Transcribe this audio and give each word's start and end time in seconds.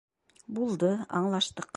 Булды, 0.59 0.89
аңлаштыҡ! 1.21 1.69